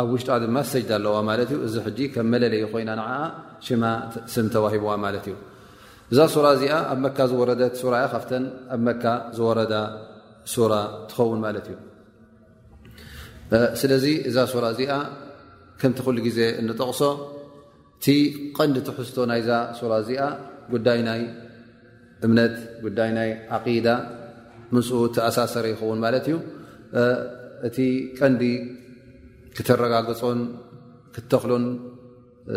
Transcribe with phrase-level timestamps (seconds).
[0.00, 0.28] ኣብ ውሽጣ
[0.70, 1.14] ሰ ኣለዋ
[1.66, 1.74] እዚ
[2.26, 2.90] ም መለለየ ኮይና
[3.66, 3.84] ሽማ
[4.32, 4.90] ስም ተሂብዋ
[5.24, 5.36] ት እዩ
[6.12, 6.18] እዛ
[6.56, 7.62] እዚኣ ኣብ መ ዝረደ
[8.12, 8.24] ካፍ
[8.74, 8.94] ኣብ መ
[9.36, 9.58] ዝወረ
[11.10, 11.76] ትከውን ማት እዩ
[13.82, 14.36] ስለዚ እዛ
[14.74, 14.92] እዚኣ
[15.80, 17.00] ከምቲ ሉ ግዜ ንጠቕሶ
[17.98, 18.06] እቲ
[18.56, 19.50] ቀንዲ ትሕዝቶ ናይዛ
[20.02, 20.22] እዚኣ
[20.72, 21.22] ጉዳይ ናይ
[22.26, 23.30] እምነት ጉዳይ ናይ
[23.86, 23.90] ዳ
[25.28, 26.36] ኣሳሰረ ይውን ት እዩ
[27.68, 27.84] እ
[28.18, 28.42] ቀንዲ
[29.56, 30.38] ክተረጋግጾን
[31.14, 31.64] ክተክሎን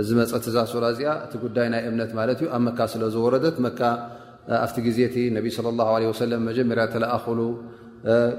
[0.08, 3.80] ዝመፀ ትዛስላ እዚኣ እቲ ጉዳይ ናይ እምነት ማለት እዩ ኣብ መካ ስለዝወረደት መካ
[4.64, 7.40] ኣብቲ ግዜ እቲ ነቢ ስለ ላሁ ለ ወሰለም መጀመርያ ተለኣኸሉ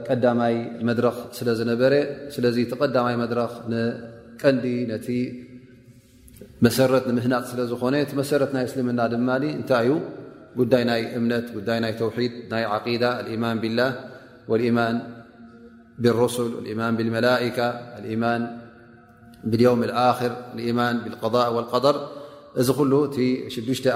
[0.09, 0.55] ቀዳማይ
[0.89, 1.93] መድረኽ ስለ ዝነበረ
[2.37, 5.09] ስለዚ እቲ ቀዳማይ መድረኽ ንቀንዲ ነቲ
[6.67, 9.95] መሰረት ንምህናጥ ስለ ዝኾነ እቲ መሰረት ናይ እስልምና ድማ እንታይ እዩ
[10.61, 13.91] ጉዳይ ናይ እምነት ጉዳይ ናይ ተውሒድ ናይ ዓቂዳ ልኢማን ብላህ
[14.53, 14.97] ወልማን
[16.03, 17.09] ብ ብء
[22.61, 23.91] እዚ 6ር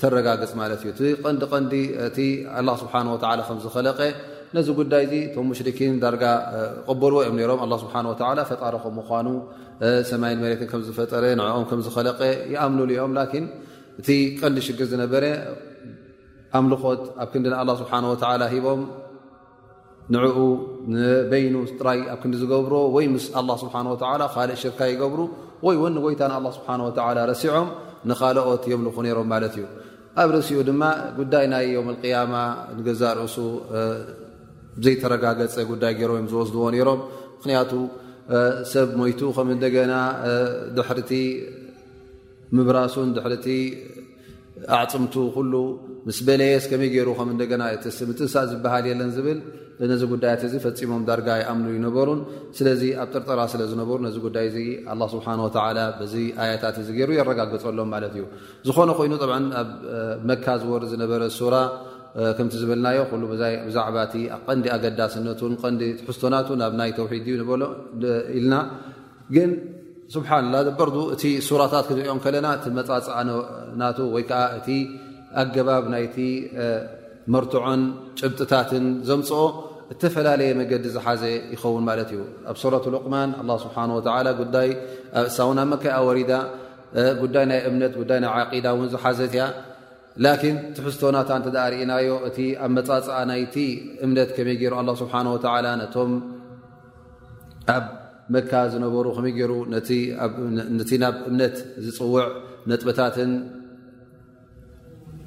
[0.00, 0.84] ፈ ተጋፅ
[3.64, 3.88] ዝለ
[4.56, 5.42] ነዚ ጉዳይ ቶ
[5.92, 6.08] ን ዳ
[7.02, 7.18] በልዎ
[7.82, 9.02] ፈ
[10.52, 10.56] ይ
[11.00, 11.24] ፈጠረ
[12.64, 13.18] ኣምሉ ም
[14.12, 15.24] እ ቀዲ ግር ዝረ
[16.58, 18.80] ኣምልኮት ኣብ ክንዲ ንኣላ ስብሓ ወተላ ሂቦም
[20.14, 20.36] ንዕኡ
[20.94, 23.74] ንበይኑ ጥራይ ኣብ ክንዲ ዝገብሮ ወይ ምስ ኣ ስብሓ
[24.34, 25.20] ካልእ ሽርካ ይገብሩ
[25.66, 27.68] ወይ ው ንጎይታ ንኣላ ስብሓ ወላ ረሲዖም
[28.10, 29.64] ንካልኦት የምልኹ ነይሮም ማለት እዩ
[30.20, 30.82] ኣብ ርእሲኡ ድማ
[31.18, 32.34] ጉዳይ ናይ ዮም ቅያማ
[32.78, 33.36] ንገዛ ርእሱ
[34.84, 37.00] ዘይተረጋገፀ ጉዳይ ገይሮም ዝወስድዎ ነይሮም
[37.36, 37.70] ምክንያቱ
[38.72, 39.92] ሰብ ሞቱ ከም እደገና
[40.76, 41.10] ድሕርቲ
[42.56, 43.46] ምብራሱን ድሕርቲ
[44.76, 45.52] ኣዕፅምቱ ኩሉ
[46.08, 47.62] ምስ በለየስ ከመይ ገይሩ ከምእደና
[48.10, 49.38] ምትንሳእ ዝበሃል የለን ዝብል
[49.90, 52.20] ነዚ ጉዳያት እዚ ፈፂሞም ዳርጋ ይኣምሉ ይነበሩን
[52.56, 57.10] ስለዚ ኣብ ጥርጥራ ስለ ዝነበሩ ነዚ ጉዳይ እ ኣላ ስብሓ ተላ በዚ ኣያታት እዚ ገይሩ
[57.18, 58.24] የረጋግፀሎም ማለት እዩ
[58.68, 59.14] ዝኮነ ኮይኑ
[59.62, 59.68] ኣብ
[60.30, 61.54] መካ ዝወር ዝነበረ ሱራ
[62.38, 63.00] ከምቲ ዝብልናዮ
[63.32, 64.10] ብዛዕባእ
[64.46, 67.62] ቀንዲ ኣገዳስነቱን ንዲ ሕዝቶናትን ኣብ ናይ ተውሒድ እዩ በሎ
[68.40, 69.36] ኢልናግ
[70.14, 73.06] ስብሓላ በር እቲ ሱራታት ክንሪኦም ከለና እቲ መፃፅ
[73.82, 74.68] ና ወይከዓ እቲ
[75.42, 76.16] ኣገባብ ናይቲ
[77.34, 77.82] መርትዖን
[78.18, 79.42] ጭብጥታትን ዘምፅኦ
[79.92, 81.22] ዝተፈላለየ መገዲ ዝሓዘ
[81.54, 82.20] ይኸውን ማለት እዩ
[82.50, 83.30] ኣብ ሱራ ሉቅማን
[83.64, 83.76] ስሓ
[84.06, 84.40] ዳይ ኣብ
[85.30, 86.32] እሳ ውን ብ መካ ወሪዳ
[87.22, 88.30] ጉዳይ ናይ እምነት ና
[88.66, 89.44] ዳ ን ዝሓዘት ያ
[90.24, 90.42] ላን
[90.76, 91.30] ትሕዝቶናታ
[91.72, 93.42] ርእናዮ እቲ ኣብ መፃፅ ናይ
[94.06, 95.12] እምነት ከመይ ገይሩ ስሓ
[95.96, 95.98] ቶ
[98.34, 99.52] መካ ዝነበሩ ከመይ ገይሩ
[100.78, 102.22] ነቲ ናብ እምነት ዝፅውዕ
[102.70, 103.30] ነጥበታትን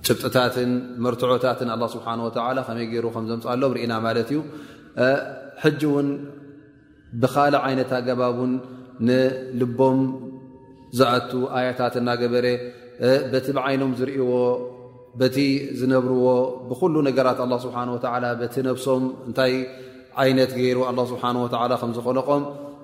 [0.08, 0.72] ጭብጥታትን
[1.04, 2.30] መርትዖታትን ኣላ ስብሓ ወ
[2.68, 4.40] ከመይ ገይሩ ከምዘምፃሎም ርኢና ማለት እዩ
[5.64, 6.08] ሕጂ እውን
[7.24, 8.54] ብካል ዓይነት ኣገባቡን
[9.08, 10.00] ንልቦም
[11.00, 12.46] ዝኣቱ ኣያታት እናገበረ
[13.32, 14.32] በቲ ብዓይኖም ዝርእዎ
[15.20, 15.38] በቲ
[15.80, 16.28] ዝነብርዎ
[16.70, 17.78] ብኩሉ ነገራት ኣላ ስብሓ
[18.16, 19.54] ወላ በቲ ነብሶም እንታይ
[20.24, 22.44] ዓይነት ገይሩ ኣላ ስብሓን ወላ ከም ዝኮለቆም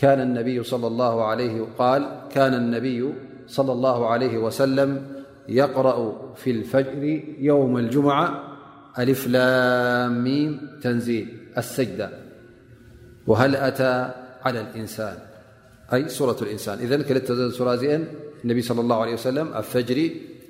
[0.00, 0.56] كنكان النبي
[3.50, 4.90] صلى الله عليه وسلم
[5.48, 5.96] يقرأ
[6.36, 7.02] في الفجر
[7.38, 8.26] يوم الجمعة
[8.98, 10.52] ألفلاميم
[10.82, 11.26] تنزيل
[11.58, 12.08] السجدة
[13.26, 13.92] وهل أتى
[14.44, 15.16] على الإنسان
[15.92, 18.00] أي سورة الإنسان إذن كلت سرائ
[18.44, 19.98] النبي صلى الله عليه وسلم الفجر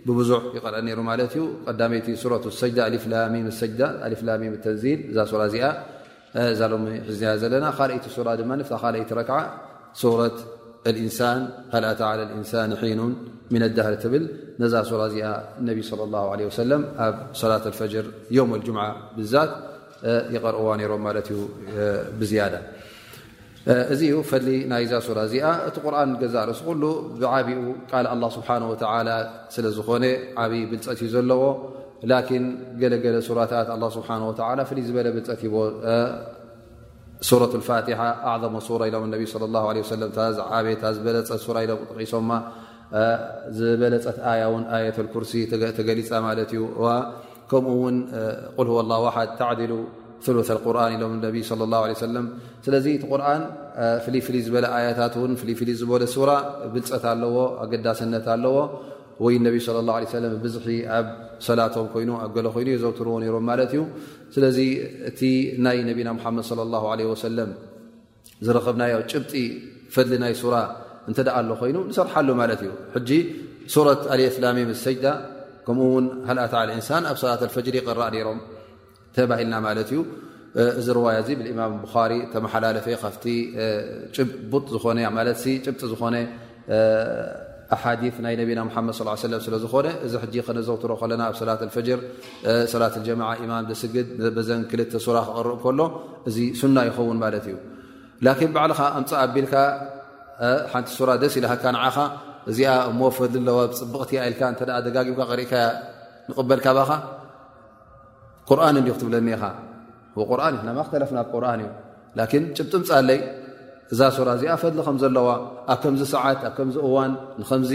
[0.07, 1.35] ببزع يقرأني رمالت
[1.67, 5.87] قدميت سورة السجدة ألإفلاميم السجدة لفلاميم التنزيل اسرائة
[6.53, 6.61] እዛ
[7.21, 8.05] ዝ ዘለና ካይቲ
[8.39, 9.33] ድ ካይቲ ክ
[11.05, 11.39] ንሳን
[11.73, 12.03] ሃኣታ
[12.41, 12.71] ንሳን
[13.53, 14.25] ኑ ዳህር ብል
[14.61, 15.27] ነዛ እዚኣ
[16.29, 17.91] ኣብ ላ ፈር
[19.17, 19.21] ብ
[20.35, 21.41] ይቀርዋ ሮም ዩ
[22.21, 22.23] ብ
[23.93, 24.39] እዚ ዩ ፈ
[24.71, 26.61] ናይ ዛ እዚኣ እቲ ቁርን ገዛ ርእሲ
[27.21, 30.05] ብዓብኡ ቃል ስ ስለዝኾነ
[30.45, 31.43] ዓብይ ብልፀት ዩ ዘለዎ
[32.81, 33.05] ገለገ
[33.51, 33.53] ታ
[34.69, 35.19] ፍ ዝበ ብ
[43.57, 44.07] ዝ ዝበለፀት
[45.31, 46.07] ሲ ገ ከ ዲ
[55.79, 58.57] ዝ ብፀት ኣለዎ ኣገዳነት ኣለዎ
[59.35, 59.69] ይ ነቢ ለ
[60.35, 60.59] ه ዙ
[60.97, 61.07] ኣብ
[61.47, 63.81] ሰላቶም ኮይኑ ኣ ገሎ ኮይኑ ዘውትርዎ ሮም ማት ዩ
[64.35, 64.59] ስለዚ
[65.11, 65.21] እቲ
[65.65, 66.39] ናይ ነቢና መድ
[67.05, 67.51] ى ه ሰለም
[68.47, 69.33] ዝረክብናዮ ጭብጢ
[69.95, 70.57] ፈሊ ናይ ራ
[71.09, 72.71] እንተደኣ ሎ ኮይኑ ንሰርሓሉ ማለት እዩ
[73.09, 73.11] ጂ
[73.75, 74.01] ሱረት
[74.37, 75.07] ስላሚ ሰጅዳ
[75.67, 78.39] ከምኡውን ሃኣታ ልእንሳን ኣብ ሰላት ፈጅሪ ቅራእ ሮም
[79.17, 79.93] ተባሂልና ማት እዩ
[80.81, 81.09] እዚ ዋ
[81.49, 81.75] ብማም
[82.11, 83.25] ሪ ተመሓላለፈ ካፍቲ
[84.17, 84.99] ጭቡጥ ዝኾነ
[85.79, 86.17] ጭ ዝኾነ
[87.79, 91.99] ኣሓዲ ናይ ነብና ሓመድ ص ለ ስለ ዝኾነ እዚ ሕጂ ክነዘውትሮ ከለና ኣብ ሰላት ፈጅር
[92.73, 95.81] ሰላት ጀማ ኢማም ደስግድ በዘን ክልተ ሱራ ክቕርቕ ከሎ
[96.29, 97.57] እዚ ሱና ይኸውን ማለት እዩ
[98.27, 99.55] ላን ባዕልኻ እምፃ ኣቢልካ
[100.73, 101.97] ሓንቲ ሱራ ደስ ኢ ሃካ ንዓኻ
[102.51, 102.71] እዚኣ
[103.01, 105.55] መወፈሉ ኣለዋ ፅብቕቲ ኢልካ እ ደጋጊምካ ቅሪእካ
[106.31, 106.91] ንቕበልካባኻ
[108.49, 109.43] ቁርን እ ክትብለኒኻ
[110.43, 111.71] ርን እማክተለፍናት ቁርን እዩ
[112.19, 113.19] ላን ጭጥምፃለይ
[113.95, 115.29] እዛ ሱራ እዚኣ ፈሊ ከምዘለዋ
[115.73, 117.73] ኣብ ከምዚ ሰዓት ኣብ ከም እዋን ንከምዚ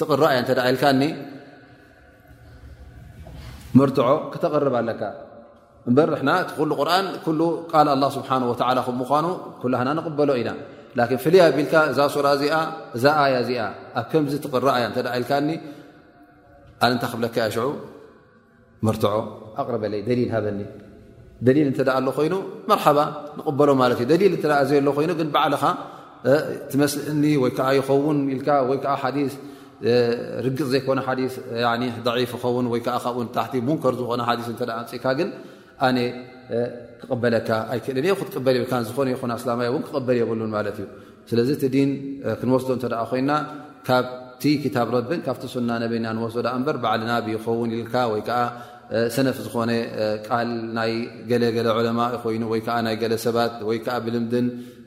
[0.00, 0.84] ትቕራ እያ ተ ልካ
[3.88, 3.98] ርት
[4.32, 5.02] ክተقርብ ኣለካ
[5.88, 6.30] እበ ርና
[6.88, 7.06] ርን
[7.38, 8.30] ል ه ስብሓ
[9.00, 9.24] ምኳኑ
[9.62, 10.50] ኩና ንቕበሎ ኢና
[11.24, 12.00] ፍ ኣቢልካ ዛ
[12.96, 13.58] እዛ ያ እዚኣ
[14.02, 14.24] ኣብ ከም
[14.68, 14.86] ራ እያ
[15.22, 15.48] ልካኒ
[16.84, 17.58] ኣ ንታ ክብለካ ያ ሽ
[18.94, 19.04] ርት
[19.58, 20.60] ኣቕርበለይ ደሊል ሃበኒ
[21.46, 22.34] ደሊል እተ ኣሎ ኮይኑ
[22.70, 22.98] መርባ
[23.38, 25.62] ንበሎ ማእደል ይኑግ ባልኻ
[26.76, 26.84] ይ
[27.78, 29.84] ይኸውን ኢ ፅ
[30.72, 31.08] ዘኮፍ
[32.66, 32.68] ን
[33.68, 34.00] ሙር ዝ
[34.92, 35.88] ፅኢካኣ
[37.00, 38.06] ክበለካ ኣ ክበል
[38.42, 38.80] ብላ
[39.92, 40.80] ክበል የብሉ ማ እዩ
[41.30, 41.90] ስለዚ ቲ ድን
[42.40, 43.30] ክንወስዶ እ ኮይና
[43.86, 44.42] ካብቲ
[44.74, 46.36] ታብ ረብን ካብቲ ና ነበና ስ
[47.08, 47.82] ና ብኸውን ኢ
[49.14, 49.70] ሰነፍ ዝኾነ
[50.28, 50.48] ቃል
[50.78, 50.92] ናይ
[51.30, 54.46] ገለገለ ዕለማ ኮይኑ ወይ ከዓ ናይ ገለ ሰባት ወይ ከዓ ብልምድን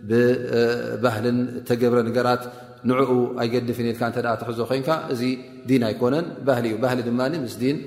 [0.10, 1.38] ብባህልን
[1.70, 2.44] ተገብረ ንገራት
[2.90, 3.10] ንዕኡ
[3.44, 5.22] ኣይገድፍን ልካ እተ ትሕዞ ኮይንካ እዚ
[5.70, 7.78] ዲን ኣይኮነን ባህሊ እዩ ባህሊ ድማ ምስ ድን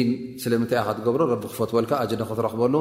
[0.08, 0.10] ን
[0.42, 2.74] ስለምንታይ ኸትገብሮ ረቢ ክፈትወልካ ኣን ክትረክበሉ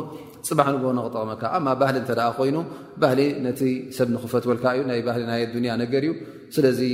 [0.48, 2.58] ፅባሕ ንቦ ክጠቐመካ ማ ባህሊ እንተ ኮይኑ
[3.02, 3.62] ባህሊ ነቲ
[3.98, 5.32] ሰብ ንክፈትወልካ እዩ ይ ባ ና
[5.72, 6.14] ያ ነገር እዩ
[6.56, 6.94] ስለእ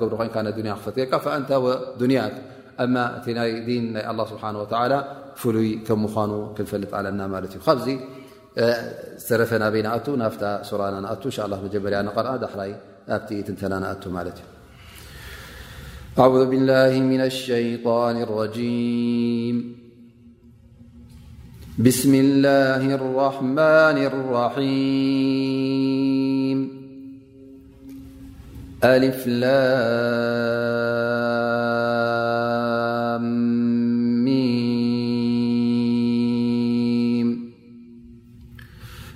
[0.00, 0.28] ትብሮይ
[0.84, 2.22] ክፈትካ እንታ ወያ
[2.84, 4.94] እቲ ይ ን ናይ ስብሓላ
[5.42, 7.86] ፍሉይ ከም ምኑ ክንፈልጥ ዓለና ማት እዩ ካብዚ
[9.22, 10.36] ዝተረፈ ናበይ ናኣ ናፍ
[10.70, 11.20] ሱራና ኣን
[11.66, 11.98] መጀመርያ
[12.28, 12.72] ር ዳክላይ
[13.16, 14.46] ኣብቲ ትንተና ንኣ ማለት እዩ
[16.18, 19.56] أعوذ بالله من الشيطان الرجيم
[21.78, 23.96] بسم الله الرمن
[28.82, 29.14] الرحيمألل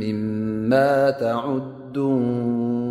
[0.02, 2.85] مما تعدون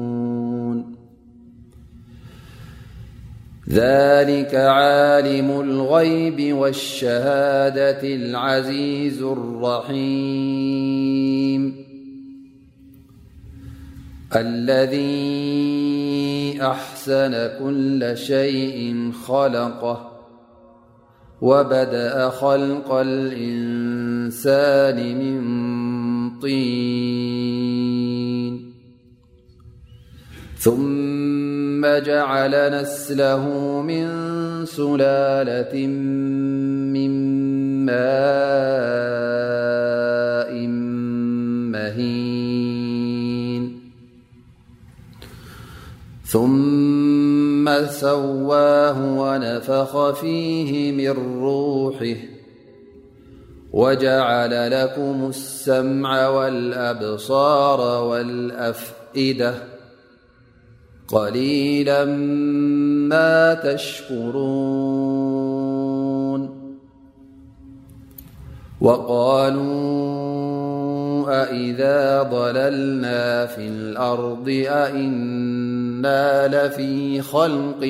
[3.70, 11.86] ذلك عالم الغيب والشهادة العزيز الرحيم
[14.36, 15.26] الذي
[16.62, 20.12] أحسن كل شيء خلقه
[21.42, 25.36] وبدأ خلق الإنسان من
[26.40, 28.75] طين
[30.66, 33.46] ثم جعل نسله
[33.82, 34.06] من
[34.66, 35.88] سلالة
[36.98, 37.12] من
[37.86, 40.54] ماء
[41.74, 43.64] مهين
[46.26, 51.10] ثم سواه ونفخ فيه من
[51.42, 52.18] روحه
[53.74, 59.75] وجعل لكم السمع والأبصار والأفئدة
[61.08, 62.06] قليلا
[63.14, 66.50] ما تشكرون
[68.82, 69.86] وقالوا
[71.44, 77.82] أإذا ضللنا في الأرض أإنا لفي خلق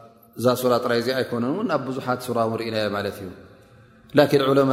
[0.39, 3.29] እዛ ሱራ ጥራይ ዚ ኣይኮነንእው ኣብ ብዙሓት ሱራ እው ርእናዮ ማለት እዩ
[4.17, 4.71] ላን ዑለማ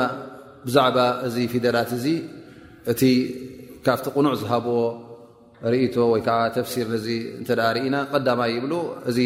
[0.66, 2.04] ብዛዕባ እዚ ፊደላት እዚ
[2.92, 3.02] እቲ
[3.86, 4.78] ካብቲ ቕኑዕ ዝሃብዎ
[5.72, 6.98] ርእቶ ወይ ዓ ተፍሲር እ
[7.76, 8.64] ርኢና ቀዳማይ ይብ
[9.10, 9.18] እዚ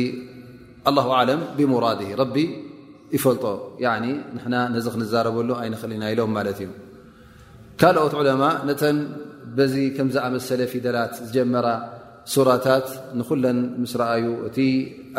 [1.30, 2.36] ለም ብሙራድ ረቢ
[3.16, 3.44] ይፈልጦ
[4.52, 6.70] ና ነዚ ክንዛረበሉ ኣይንክእልና ኢሎም ማለት እዩ
[7.80, 8.82] ካልኦት ዑለማ ነተ
[9.56, 11.66] በዚ ከም ዝኣመሰለ ፊደላት ዝጀመራ
[12.32, 12.86] ሱራታት
[13.18, 14.56] ንኩለን ምስ ረኣዩ እቲ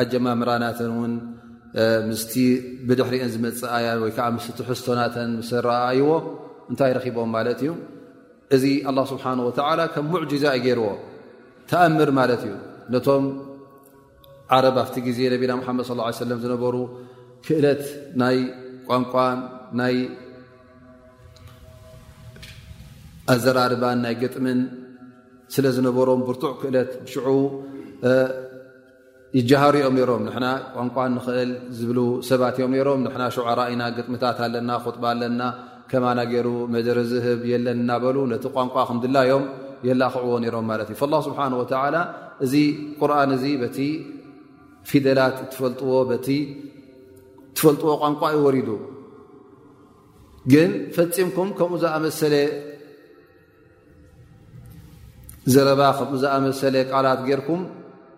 [0.02, 1.14] ኣጀማምራናተን ውን
[2.10, 2.34] ምስቲ
[2.88, 6.10] ብድሕርአን ዝመፅእኣያን ወይ ከዓ ምስቲሕዝቶናተን ምስረኣይዎ
[6.72, 7.72] እንታይ ረኪቦም ማለት እዩ
[8.56, 10.86] እዚ አላ ስብሓን ወተዓላ ከም ሙዕጂዛእ ገይርዎ
[11.72, 12.54] ተኣምር ማለት እዩ
[12.96, 13.26] ነቶም
[14.56, 15.86] ዓረብ ኣብቲ ግዜ ነቢና ምሓመድ
[16.22, 16.76] ሰለም ዝነበሩ
[17.48, 17.84] ክእለት
[18.22, 18.38] ናይ
[18.90, 19.40] ቋንቋን
[19.82, 19.96] ናይ
[23.34, 24.60] ኣዘራርባን ናይ ገጥምን
[25.54, 27.28] ስለ ዝነበሮም ብርቱዕ ክእለት ብሽዑ
[29.38, 30.46] ይጀሃሩ እኦም ሮም ንና
[30.76, 35.42] ቋንቋ ንኽእል ዝብሉ ሰባት እዮም ሮም ንና ሸዕራ ኢና ግጥምታት ኣለና ክጥባ ኣለና
[35.92, 39.46] ከማናገይሩ መደረ ዝህብ የለን እናበሉ ነቲ ቋንቋ ክምድላዮም
[39.88, 41.96] የላ ክዕዎ ነሮም ማለት እዩ ላ ስብሓን ወተላ
[42.46, 42.54] እዚ
[43.00, 43.80] ቁርን እዚ በቲ
[44.90, 45.98] ፊደላት ፈትፈልጥዎ
[48.04, 48.70] ቋንቋ ይወሪዱ
[50.52, 52.34] ግን ፈፂምኩም ከምኡ ዝኣመሰለ
[55.52, 57.62] ዘረባ ከምኡ ዝኣመሰለ ቃላት ጌይርኩም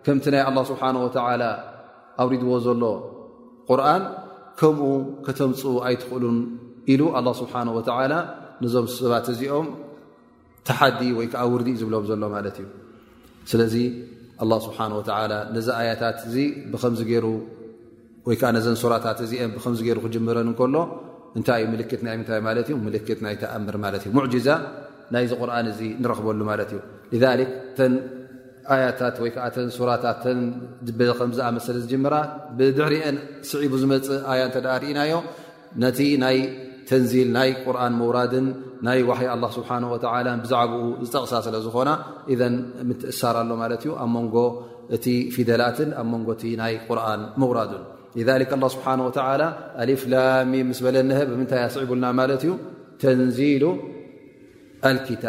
[0.05, 1.43] ከምቲ ናይ ኣላ ስብሓን ወተዓላ
[2.23, 2.83] ኣውሪድዎ ዘሎ
[3.69, 4.03] ቁርን
[4.59, 4.83] ከምኡ
[5.25, 6.37] ከተምፁ ኣይትኽእሉን
[6.93, 8.13] ኢሉ ኣላ ስብሓን ወተዓላ
[8.63, 9.67] ነዞም ሰባት እዚኦም
[10.67, 12.67] ተሓዲ ወይከዓ ውርዲ ዝብሎም ዘሎ ማለት እዩ
[13.51, 13.75] ስለዚ
[14.51, 14.77] ላ ስብሓ
[15.55, 16.77] ነዚ ኣያታት እ ብ
[18.29, 20.75] ወይከዓ ነዘን ሱራታት እ ብከም ገይሩ ክጅመረን እከሎ
[21.37, 24.47] እንታይ እዩ ምልክት ናይምንታይ ማለት እዩ ምልክት ናይ ተኣምር ማለት እ ሙዕጂዛ
[25.13, 26.79] ናይዚ ቁርን እዚ ንረኽበሉ ማለት እዩ
[28.73, 29.37] ኣያታት ወይዓ
[29.89, 30.23] ራታት
[31.17, 32.13] ከምዝኣመሰለ ዝጀራ
[32.57, 33.17] ብድሕሪአን
[33.49, 35.13] ስዒቡ ዝመፅ ኣያ እተ ርእናዮ
[35.83, 36.37] ነቲ ናይ
[36.89, 38.47] ተንዚል ናይ ቁርን መውራድን
[38.87, 39.69] ናይ ይ ስሓ
[40.43, 40.73] ብዛዕኡ
[41.07, 41.89] ዝጠቕሳ ስለ ዝኾና
[42.89, 44.35] ምእሳር ሎ ማት ዩ ኣብ ንጎ
[44.97, 45.05] እቲ
[45.37, 47.83] ፊደላትን ኣብ ንጎቲ ናይ ቁርን መውራዱን
[48.75, 48.85] ስብሓ
[49.83, 52.51] ኣልፍላሚ ምስ በለኒ ብምንታይ ኣስዕቡልና ማት እዩ
[53.01, 53.63] ተንዚሉ
[55.23, 55.25] ታ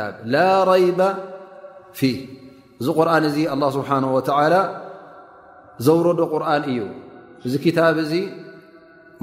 [2.00, 4.62] እዚ قርን እዚ الله ስبሓنه وتلى
[5.86, 6.78] ዘوረዶ ቁርን እዩ
[7.46, 8.12] እዚ كታب እዚ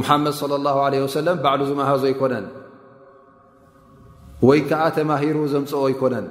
[0.02, 2.46] محመድ صلى الله عليه وسلم ባዕل ዝمሃዞ ይኮነን
[4.48, 6.26] ወይ ከዓ ተمهሩ ዘمፅኦ ይኮነን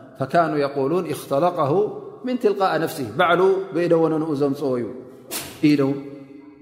[0.21, 1.45] ሉ ተለ
[2.27, 3.25] ن ትልቃء ፍሲ በ
[3.75, 4.61] ብኢደ ነኡ ዘምፅ
[5.67, 5.85] እዩ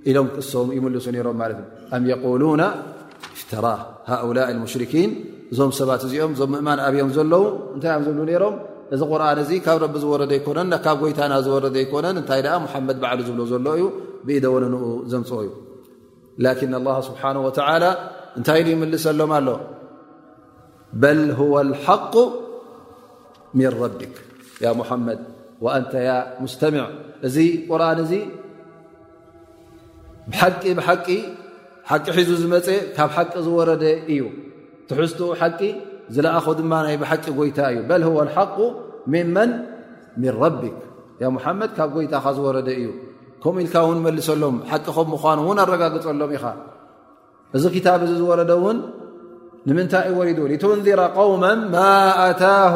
[0.10, 0.18] ኢሎ
[0.52, 0.86] ሶም ይ ም
[3.66, 3.68] ራ
[4.10, 4.40] ሃؤላ
[4.94, 5.12] ሽን
[5.52, 7.44] እዞም ሰባት እዚኦም እዞ ምእማን ብዮም ለዉ
[7.76, 8.08] እታይ ብ
[8.44, 8.56] ሮም
[8.96, 13.84] እዚ ርን እ ካብ ዝረ ይኮነ ብ ጎይታና ዝረ ይኮነን እታይ ድ ዝብ ዩ
[14.38, 14.46] ኢደ
[15.12, 16.40] ዘምፅ እዩ
[17.22, 17.34] ሓ
[18.38, 18.62] እንታይ
[18.96, 19.48] ይሰሎም ኣሎ
[23.58, 23.74] መድ
[25.84, 25.94] ንተ
[26.42, 26.76] ሙስተሚ
[27.28, 27.36] እዚ
[27.70, 28.12] ቁርን እዚ
[31.90, 33.84] ቂ ሒዙ ዝመፀ ካብ ሓቂ ዝወረደ
[34.14, 34.22] እዩ
[34.88, 35.62] ትሕዝትኡ ሓቂ
[36.16, 38.58] ዝለኣኸ ድማ ይ ብሓቂ ጎይታ እዩ በ هو الحق
[39.12, 39.52] ምመን
[40.22, 40.24] ን
[40.62, 40.64] ቢ
[41.60, 42.88] መድ ካብ ጎይታ ዝወረደ እዩ
[43.44, 46.46] ከምኡ ኢልካ ውን መልሰሎም ሓቂም ምኑ እውን ኣረጋግፀሎም ኢኻ
[47.58, 48.78] እዚ ታብ እዚ ዝረደ እውን
[49.68, 51.44] ንምንታይ እወሪዱ لቱንذረ قውመ
[51.76, 51.78] ማ
[52.42, 52.76] ታه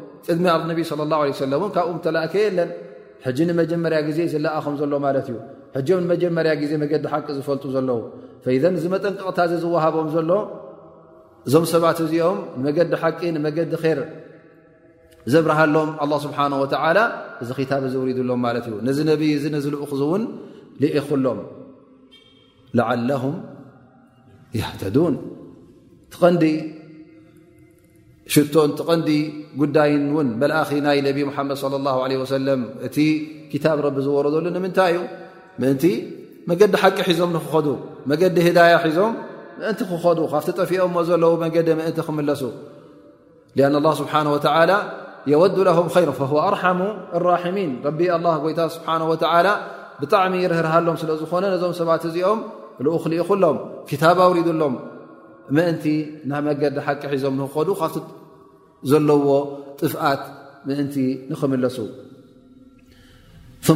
[0.29, 2.69] ቅድሚ ነቢይ صለ ላه ለ ሰለ እን ካብኡ ተላእከ የለን
[3.25, 5.37] ሕጂ ንመጀመርያ ግዜ ዝለኣኸም ዘሎ ማለት እዩ
[5.75, 7.99] ሕጅኦም ንመጀመርያ ግዜ መገዲ ሓቂ ዝፈልጡ ዘለዉ
[8.45, 10.31] ፈዘ እዚ መጠንቅቕታ እ ዝዋሃቦም ዘሎ
[11.47, 14.01] እዞም ሰባት እዚኦም ንመገዲ ሓቂ ንመገዲ ር
[15.33, 15.89] ዘብርሃሎም
[16.25, 16.97] ስብሓንه ዓላ
[17.43, 20.23] እዚ ኪታብ ዝውሪዱሎም ማለት እዩ ነዚ ነብይ እ ነዝልኡኽ እውን
[20.81, 21.39] ልኢኹሎም
[22.77, 23.35] ላዓለهም
[24.57, 25.15] ይሕተዱን
[26.13, 26.43] ትቐንዲ
[28.33, 29.09] ሽቶ ንቲ ቐንዲ
[29.61, 32.97] ጉዳይን ውን መልኣኺ ናይ ነብ مሓመድ ص الله عله ሰለም እቲ
[33.63, 34.99] ታብ ረቢ ዝወረዘሉ ንምንታይ እዩ
[35.61, 35.83] ምእንቲ
[36.49, 37.67] መገዲ ሓቂ ሒዞም ንኽኸዱ
[38.11, 39.13] መገዲ ህዳي ሒዞም
[39.59, 42.41] ምእንቲ ክኸዱ ካፍቲ ጠፊኦ ዘለዉ መዲ ምእንቲ ክምለሱ
[43.69, 44.37] أن الله ስብሓه و
[45.31, 46.79] የወዱ ه ሮ فه ኣርሓሙ
[47.17, 47.99] اራሚን ቢ
[48.53, 49.51] ይታ ስብሓه
[50.03, 52.39] ብጣዕሚ ርርሃሎም ስለ ዝኾነ ነዞም ሰባት እዚኦም
[52.85, 53.57] ልኡኽሊ ይኹሎም
[54.01, 54.75] ታብ ኣውሪዱሎም
[55.55, 55.83] ምእንቲ
[56.31, 57.67] ናመገዲ ሓቂ ሒዞም ክዱ
[58.89, 59.27] ዘለዎ
[59.79, 60.23] ጥፍኣት
[60.67, 60.95] ምእንቲ
[61.31, 61.77] ንኽምለሱ
[63.67, 63.69] ث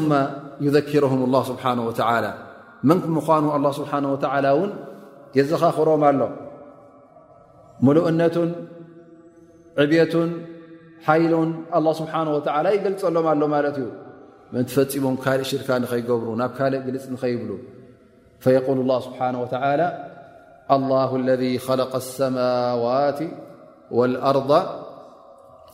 [0.66, 2.26] ዩذኪርهም الላ ስብሓه وላ
[2.90, 4.06] መን ምኳኑ ه ስብሓه
[4.56, 4.72] እውን
[5.38, 6.22] የዘኻኽሮም ኣሎ
[7.86, 8.50] ሙሉእነቱን
[9.84, 10.32] ዕብቱን
[11.08, 11.50] ሓይሉን
[11.86, 12.22] ل ስብሓه
[12.66, 13.88] ላ ይገልፀሎም ኣሎ ማለት እዩ
[14.54, 17.52] ምእንቲ ፈፂሞም ካልእ ሽርካ ንኸይገብሩ ናብ ካልእ ግልፅ ንኸይብሉ
[18.44, 19.44] فየል اله ስብሓه و
[20.82, 23.20] لله اለذ خለق لሰማዋት
[23.98, 24.52] واኣርض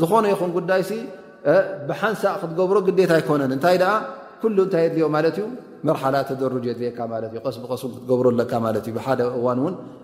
[0.00, 0.82] ዝኾነ ይኹን ጉዳይ
[1.88, 3.76] ብሓንሳእ ክትገብሮ ግታ ኣይኮነን እንታይ
[4.56, 5.42] ሉ እንታይ የድልዮ ማት ዩ
[5.88, 7.00] መርሓላ ተደርጅ የድልካ
[7.82, 8.78] ስብስ ክገብረካደ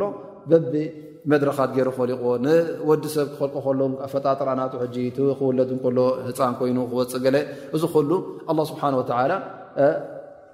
[0.00, 0.02] ሎ
[0.50, 0.72] በቢ
[1.32, 3.26] መድረኻት ይ ክሊዎ ንወዲሰብ
[3.64, 3.80] ክልሎ
[4.12, 4.74] ፈጣጥራ ናቱ
[5.40, 5.58] ክውለ
[6.28, 7.84] ህፃን ይኑ ክፅእዚ
[8.64, 8.80] ስሓ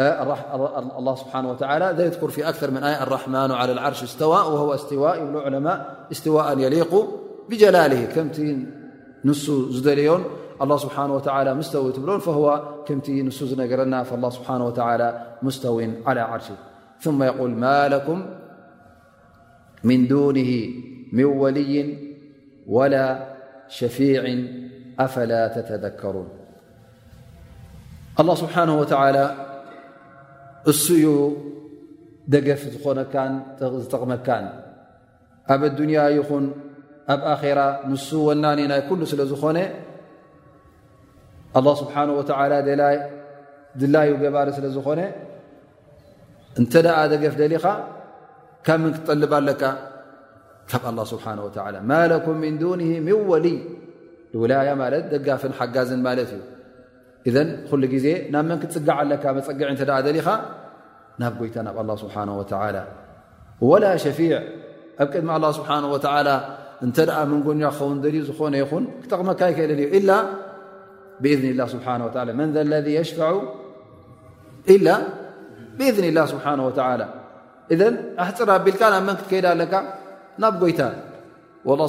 [0.00, 7.06] الله سبانهوتعالىيذكر في أكثر مني ارحمنعلى العرش استوىهوعلمءستواء يليق
[7.48, 8.66] بجلالهكمالله
[9.24, 11.14] سانه وتلىتالله سانه
[14.60, 16.56] وعلى مستو على عرشك
[17.00, 18.26] ثم يقول ما لكم
[19.84, 20.62] من دونه
[21.12, 21.98] من ولي
[22.68, 23.34] ولا
[23.68, 24.44] شفيع
[25.00, 26.28] أفلا تتذكرون
[30.70, 31.06] እሱ እዩ
[32.32, 33.32] ደገፍ ዝኾነካን
[33.82, 34.46] ዝጥቕመካን
[35.54, 36.44] ኣብ ኣዱንያ ይኹን
[37.14, 39.58] ኣብ ኣኼራ ንሱ ወናኒ ናይ ኩሉ ስለ ዝኾነ
[41.58, 42.52] ኣላ ስብሓነ ወተዓላ
[43.80, 45.00] ድላዩ ገባሪ ስለ ዝኾነ
[46.60, 47.64] እንተ ደኣ ደገፍ ደሊኻ
[48.66, 49.62] ካብ ምን ክጠልብ ኣለካ
[50.70, 53.56] ካብ ኣላ ስብሓን ወላ ማ ለኩም ምን ዱንሂ ምን ወሊይ
[54.32, 56.42] ንውላያ ማለት ደጋፍን ሓጋዝን ማለት እዩ
[57.34, 57.38] ذ
[58.04, 58.96] ዜ ናብ መን ክፅግع
[59.46, 59.70] ፀግዒ
[60.26, 60.28] ኻ
[61.20, 62.82] ናብ ጎይታ ናብ لله ስه
[63.68, 64.32] وላ ሸፊع
[65.02, 66.06] ኣብ ድሚ لله ስه
[66.88, 67.46] እተ መንጎ
[67.78, 69.52] ክኸን ል ዝኾነ ይኹን ክጠቕመካይ
[69.84, 70.02] ዩ
[71.24, 71.86] ብذ መ ذ ሽፈ
[74.74, 74.76] إ
[75.78, 76.74] ብذ له ብه و
[77.80, 77.82] ذ
[78.28, 79.74] ኣፅر ቢልካ ብ መ ክትከይድ ኣለካ
[80.42, 80.80] ናብ ጎይታ
[81.66, 81.86] لله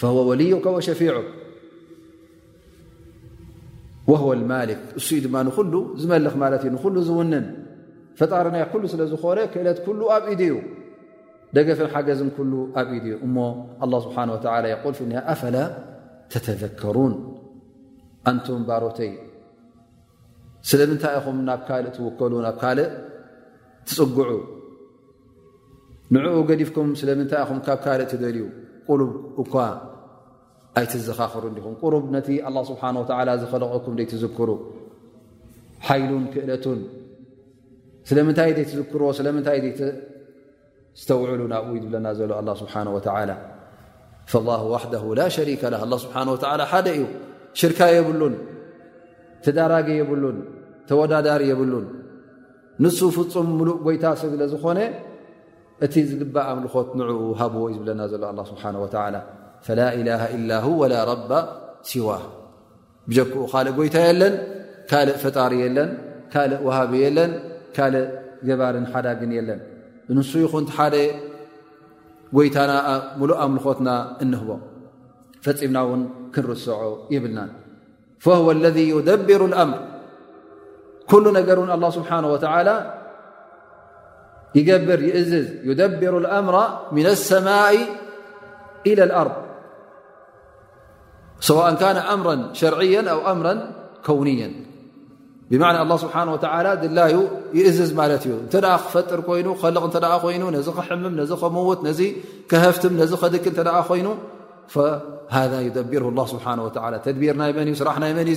[0.00, 1.12] فه ወልዩ وሸፊع
[4.22, 7.46] ه الማክ እሱ ድማ ንሉ ዝመልኽ ማለት እዩ ንሉ ዝውንን
[8.18, 10.54] ፈጣሪናይ ሉ ስለ ዝኮነ ክእለት ሉ ኣብ ኢድ ዩ
[11.56, 12.30] ደገፍን ሓገዝን
[12.80, 13.36] ኣብ ኢ ዩ እሞ
[13.80, 15.56] ه ስብሓه ኣፈل
[16.32, 17.14] ተተذከሩን
[18.30, 19.10] ኣንቱም ባሮተይ
[20.68, 22.88] ስለምንታይ ኹም ናብ ካልእ ትውከሉ ናብ ካልእ
[23.86, 24.30] ትፅግዑ
[26.14, 28.38] ንዕኡ ገዲፍኩም ስለምንታ ኹ ካብ ካልእ ትደልዩ
[28.88, 29.10] ቁሉብ
[29.42, 29.52] እኳ
[30.78, 32.28] ኣይትዘኻኽሩ ዲኹም ቁሩብ ነቲ
[32.70, 32.82] ስብሓ
[33.28, 34.50] ላ ዝኽለቀኩም ዘይ ትዝክሩ
[35.86, 36.80] ሓይሉን ክእለቱን
[38.08, 42.74] ስለምንታይ ዘይ ትዝክርዎ ስለምንታይ ዘዝተውዕሉ ናብኡ ዝብለና ዘሎ ስብሓ
[43.30, 43.36] ላ
[44.48, 44.78] ላ ዋ
[45.20, 45.62] ላ ሸሪከ
[46.04, 46.16] ስብሓ
[46.72, 47.04] ሓደ እዩ
[47.60, 48.34] ሽርካ የብሉን
[49.44, 50.38] ተዳራጊ የብሉን
[50.88, 51.86] ተወዳዳሪ የብሉን
[52.84, 54.78] ንሱ ፍፁም ሙሉእ ጎይታ ሰ ለ ዝኾነ
[55.84, 57.06] እቲ ዝግባእ ኣምልኾት ን
[57.40, 61.30] ሃብዎ ዩ ዝብለና ዘሎ ኣ ስብሓه وላ ላ إላه إላ وላ ረባ
[61.90, 62.08] ሲዋ
[63.10, 64.34] ብጀክኡ ካልእ ጎይታ የለን
[64.90, 65.90] ካልእ ፈጣሪ የለን
[66.34, 67.32] ካልእ ውሃቢ የለን
[67.76, 68.06] ካልእ
[68.48, 69.60] ገባርን ሓዳግን የለን
[70.16, 70.94] ንሱ ይኹን ሓደ
[72.36, 72.72] ጎይታና
[73.20, 73.88] ሙሉእ ኣምልኾትና
[74.24, 74.62] እንህቦም
[75.44, 76.02] ፈፂምና ውን
[76.34, 76.72] ክንርስዖ
[77.14, 77.50] ይብልናን
[78.24, 79.80] فهو اለذ ይደብሩ ኣምር
[81.10, 82.18] ኩሉ ነገር እን ه ስብሓه
[82.68, 82.70] ላ
[84.54, 84.66] يي
[85.64, 86.56] يدبر الأمر
[86.92, 87.74] من السماء
[88.86, 89.32] إلى الأرض
[91.40, 93.70] سواء كان أمرا شرعيا أو أمرا
[94.06, 94.50] كونيا
[95.50, 97.06] بمعنى الله سبحانه وتعالى دلي
[97.54, 101.88] ي ت فر ين لق ين نذ مم ن موت ن
[102.50, 103.02] كهفتم ن
[103.44, 103.46] ك
[103.90, 104.08] ين
[104.74, 108.28] فهذا يدبره الله سبحانه وعلى دبيرا صرحنايمن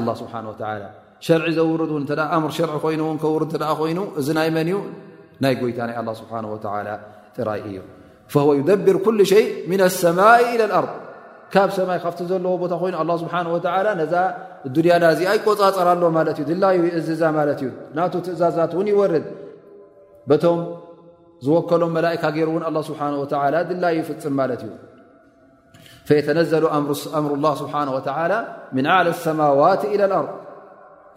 [0.00, 0.88] الله سبحانه وتعالى
[1.42, 3.42] ር ዘርድ ም ር ይኑ ከር
[3.90, 4.76] ይኑ እዚ ናይ መን እ
[5.42, 5.96] ናይ ጎይታ ናይ
[7.36, 7.78] ጥራይ እዩ
[8.70, 9.34] ደብር ኩ ሸ
[10.02, 10.86] ሰማء ى ር
[11.54, 12.94] ካብ ሰማይ ካ ዘለዎ ቦታ ይኑ
[14.92, 16.04] ያ ናዚ ኣይቆፃፀርሎ
[16.64, 17.62] ላዩ እዝዛ እዩ
[18.24, 19.26] ትእዛዛት ን ይርድ
[20.42, 20.60] ቶም
[21.46, 22.46] ዝከሎም መላካ ገእ
[23.84, 24.64] ላ ፍፅም ማእዩ
[26.26, 26.52] ተነዘ
[26.84, 30.26] ም ል ማዋት ى ር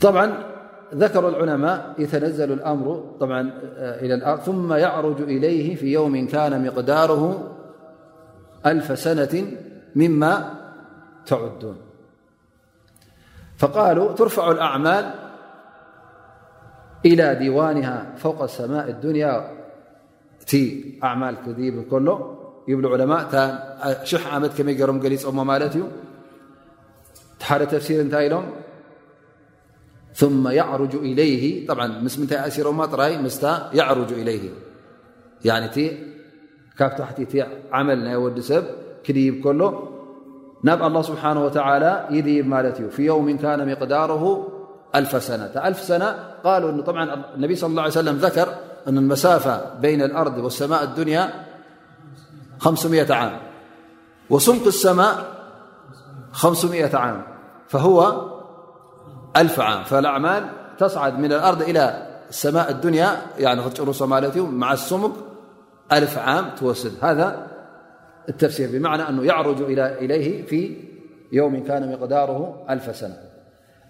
[0.00, 0.44] طبعا
[0.94, 3.00] ذكرو العلماء يتنزل الأمى
[4.46, 7.50] ثم يعرج إليه في يوم كان مقداره
[8.66, 9.44] ألف سنة
[9.96, 10.54] مما
[11.26, 11.76] تعدون
[13.58, 15.10] فقالوا ترفع الأعمال
[17.06, 19.60] إلى ديوانها فوق سماء الدنيا
[21.04, 22.18] أعمال كيبكل
[22.68, 25.76] بل علماءشمكمرملالت
[27.50, 28.44] ل تفسير تلهم
[30.14, 34.50] ثم يعرج إليه بعاأسرمت يعرج إليه
[35.46, 37.20] عنكتحت
[37.72, 38.64] عمل ن وسب
[39.04, 39.88] كب كله
[40.64, 44.46] نق الله سبحانه وتعالى يذيب مالت في يوم كان مقداره
[44.94, 48.48] ألف سنةألف سنة قالوعاالنبي صلى الله عليه وسلم ذكر
[48.88, 51.46] أن المسافة بين الأرض واسماء الدنيا
[53.10, 53.32] عام
[54.30, 55.34] وسمق السماء
[56.96, 57.22] عام
[57.68, 58.30] فهو
[59.36, 60.46] عامفالأعمال
[60.78, 63.08] تسعد من الأرض إلى اسماء الدنيا
[63.78, 65.12] نرسمالت مع الصمك
[65.92, 67.46] ألف عام توسد هذا
[68.28, 70.76] التفسير بمعنى أنه يعرج إليه في
[71.32, 73.16] يوم كان مقداره ألف سنة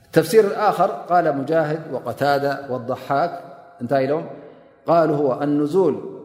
[0.06, 3.40] التفسير الآخر قال مجاهد وقتادة والضحاك
[3.82, 4.26] أنته لم
[4.86, 6.22] قالو هو النزول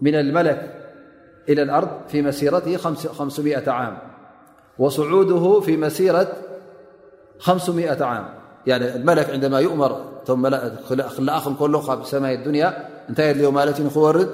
[0.00, 0.74] من الملك
[1.48, 3.98] إلى الأرض في مسيرته م عام
[4.78, 6.28] وسعوده في مسيرة
[8.02, 8.24] عام
[8.66, 10.02] يعني الملك عندما يؤمر
[11.18, 14.30] لأخم كلخ سماي الدنيا نتي لمالت خورد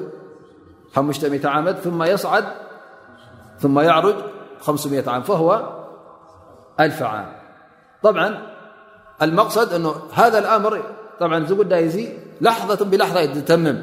[0.97, 2.45] عام ثم يصعد
[3.59, 4.15] ثم يعرج
[5.07, 7.27] عام فهولف عام
[8.03, 8.39] طبعا
[9.23, 10.83] المقصد أن هذا الأمر
[11.21, 12.09] طبعا زدايزي
[12.41, 13.83] لحظة بلحظة تتمم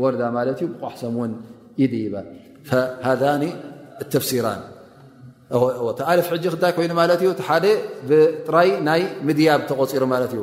[0.03, 0.21] ወርዳ
[0.83, 1.03] ብሰ
[1.85, 2.15] ይባ
[3.23, 3.27] ذ
[4.13, 4.47] ተሲራ
[5.99, 7.33] ተልፍ ታይ ይኑ
[8.09, 8.13] ደ
[8.57, 10.03] ራይ ናይ ምድያብ ተቆፂሩ
[10.39, 10.43] ዩ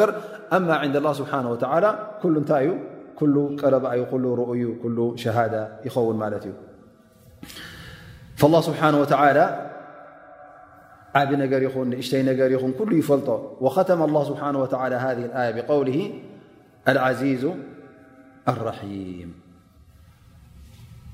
[0.00, 0.10] በር
[2.52, 2.74] ታይእ
[3.60, 3.74] ቀረ
[4.52, 6.73] ይን እዩ
[8.36, 9.70] فالله سبحانه وتعالى
[11.16, 15.98] ب نر ن لاشتي نر خن كل يفلته وختم الله سبحانه وتعالى هذه الآية بقوله
[16.88, 17.48] العزيز
[18.48, 19.34] الرحيم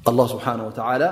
[0.08, 1.10] الله سبحانه وتعالى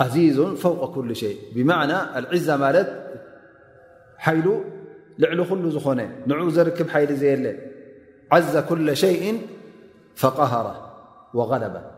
[0.00, 2.88] عيز فوق كل شيء بمعنى العزة مالت
[4.26, 4.46] حيل
[5.18, 7.10] لعل ل ن نعو زركب حيل
[7.42, 7.46] ل
[8.32, 9.22] عز كل شيء
[10.16, 10.66] فقهر
[11.34, 11.97] وغلبه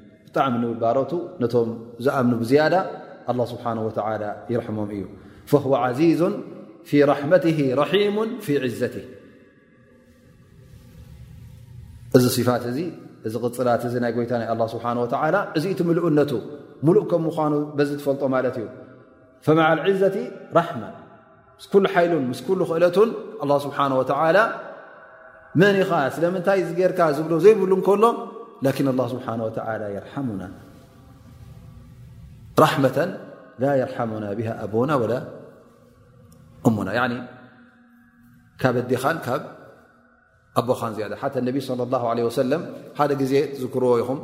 [0.31, 1.11] ብጣዕሚ ንውባሮቱ
[1.43, 1.69] ነቶም
[2.05, 2.75] ዝኣምኑ ብዝያዳ
[3.51, 3.63] ስብሓ
[4.51, 5.03] ይርሕሞም እዩ
[5.97, 6.21] ዚዙ
[6.89, 7.43] ፊ ራመት
[7.79, 8.95] ረሒሙ ፊ ዘት
[12.17, 12.77] እዚ صፋት እ
[13.27, 14.85] እዚ ቕፅላት እ ናይ ይታ ናይ ስብሓ
[15.57, 16.31] እዚኢ ትምልኡነቱ
[16.85, 18.67] ሙሉእ ከም ምኳኑ በዝ ትፈልጦ ማለት እዩ
[19.59, 20.17] መ ዘቲ
[20.57, 20.81] ራማ
[21.71, 23.09] ኩሉ ሓይሉን ምስ ኩሉ ክእለትን
[23.65, 23.87] ስብሓه
[25.61, 28.17] መን ኢኻ ስለምንታይ ገርካ ዝብሎ ዘይብሉ ከሎም
[28.63, 29.57] ل الله ስሓه ረة
[33.61, 34.25] ላ ርና
[34.63, 35.05] ኣቦና و
[36.69, 36.89] እሙና
[38.61, 39.17] ካብ ዴኻን
[40.59, 42.59] ኣቦኻን ያ ሓ ነቢ ص اله عه
[42.97, 44.19] ሓደ ግዜ ዝክርዎ ይኹም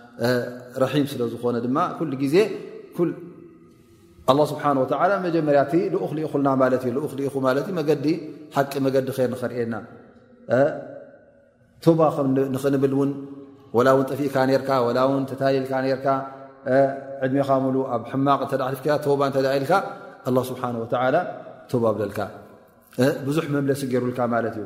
[0.83, 2.35] ረም ስለ ዝኾነ ድማ ኩሉ ግዜ
[4.51, 4.77] ስብሓን
[5.25, 6.91] መጀመርያእቲ ዝኡክ ሊኢኹልና ማለት እ
[7.27, 7.43] ኢኹእ
[7.79, 8.05] መገዲ
[8.55, 9.75] ሓቂ መገዲ ይር ንክርእየና
[11.85, 11.99] ቶባ
[12.53, 13.11] ንኽንብልእውን
[13.77, 16.07] ወላ ውን ጠፊእካ ርካ ላውን ተታሊልካ ርካ
[17.25, 19.73] ዕድሜኻ ሉ ኣብ ማቕ እተዳፍ ቶባ እተዳኢልካ
[20.51, 20.75] ስብሓን
[21.73, 22.19] ቶባ ብለልካ
[23.27, 24.65] ብዙሕ መምለሲ ገይሩልካ ማለት እዩ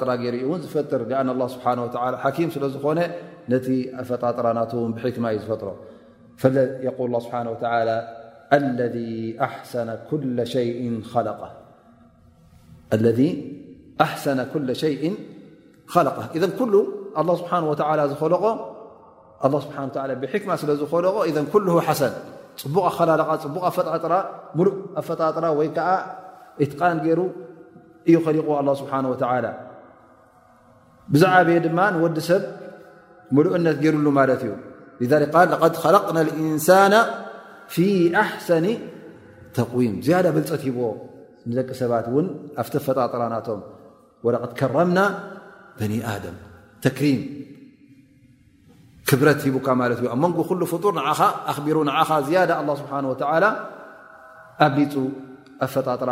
[27.04, 27.43] ፈ
[28.08, 29.54] እዩ ሊق الله ስبሓه وى
[31.14, 32.42] ብዛዓበየ ድማ ወዲ ሰብ
[33.36, 34.52] ሙሉእነት ገሩሉ ማት እዩ
[35.12, 35.14] ذ
[35.84, 36.94] خለقና الإንሳن
[37.74, 37.86] ፊي
[38.24, 38.66] አحሰن
[39.58, 40.84] ተقوም ዝያዳ ብልፀት ሂብዎ
[41.58, 42.28] ደቂ ሰባት ውን
[42.62, 43.62] ኣብቲ ፈጣጥራ ናቶም
[44.26, 45.00] ولقد ከረምና
[45.80, 45.92] በن
[46.24, 46.26] ደ
[46.84, 47.22] ተሪም
[49.08, 49.68] ክብረት ሂቡካ
[50.16, 50.32] እ መን
[50.62, 50.92] ل ፍጡር
[51.52, 52.28] ኣቢሩ له ሓه
[53.10, 53.14] و
[54.66, 54.94] ኣ ቢፁ
[55.64, 56.12] ኣ ፈጣጥራ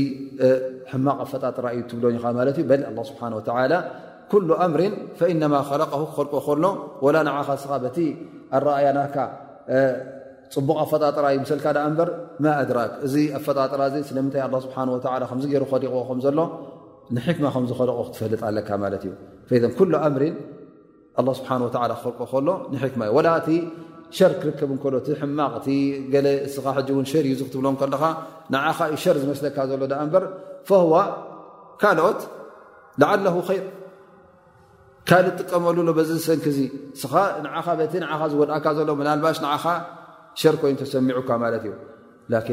[0.91, 2.17] ሕማቕ ኣፈጣጥራ እዩ ትብሎን
[4.33, 4.83] ኒ ኣምሪ
[5.33, 6.65] ኢነማ ለቀ ክኸልቆ ከሎ
[7.05, 8.05] ወላ ንዓኻስኻ ቲ
[8.57, 9.17] ኣረእያ ናካ
[10.55, 12.09] ፅቡቕ ኣፈጣጥራ እዩ ምስልካ እበር
[12.45, 14.43] ማ ኣድራክ እዚ ኣ ፈጣጥራ ስለምታይ
[15.53, 16.39] ሩ ዲቕም ዘሎ
[17.17, 19.13] ንክማ ከምዝለቁ ክትፈልጥ ኣለካ ማት እዩ
[19.79, 20.23] ክልቆ ሎ
[23.03, 23.59] ማ እዩ
[24.17, 25.69] ሸር ክርከብ እከሎ ሕማቕ እቲ
[26.55, 26.67] ስኻ
[27.05, 28.03] እሸር እዩ ክትብሎም ከለካ
[28.53, 29.83] ንኻዩ ሸር ዝመስለካ ዘሎ
[30.15, 30.25] በር
[30.93, 30.97] ዋ
[31.83, 32.21] ካልኦት
[33.03, 33.25] ላዓለ
[33.57, 33.65] ይር
[35.09, 36.61] ካልእ ጥቀመሉሎ ዚ ዝሰንኪ ዚ
[38.33, 39.75] ዝወልኣካ ዘሎ ናልባሽ ኻ
[40.41, 41.75] ሸር ኮይኑሰሚዑካ ማለት እዩ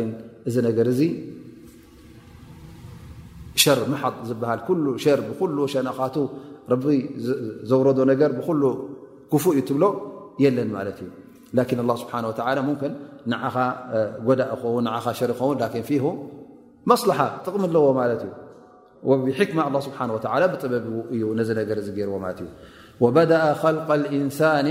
[0.07, 0.10] ን
[0.49, 1.01] እዚ ነገር እዚ
[3.62, 4.60] ሸር መሓጥ ዝበሃል
[5.03, 5.41] ሸር ብኩ
[5.74, 6.16] ሸነኻቱ
[6.84, 6.97] ቢ
[7.70, 8.62] ዘውረዶ ነገር ብኩሉ
[9.32, 9.84] ክፉ እዩ ትብሎ
[10.43, 11.10] የለን ማለት እዩ
[11.53, 12.21] ስሓ ኻ
[14.27, 14.85] ጎዳእ ኸውን
[15.21, 16.19] ሸር ኸን
[16.89, 18.01] መስላሓ ጥቕሚ ኣለዎ ማ
[19.07, 19.09] ዩ
[20.53, 22.15] ብጥበብ እዩ ነ ነገር ገርዎ
[23.07, 24.67] እ አ ል ንሳን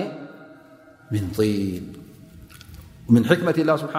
[3.49, 3.59] መት
[3.93, 3.95] ሓ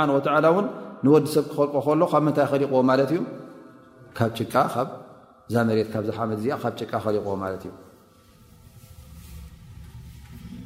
[0.62, 0.68] ን
[1.06, 2.80] ንወዲ ሰብ ክልቆ ሎ ካብ ምንታይ ሊዎ
[3.20, 3.20] እ
[4.18, 4.90] ካብ ጭቃ ብ
[5.54, 7.80] ዛ መሬት ካብ ዝሓመ እዚ ካብ ጭቃ ሊዎ እ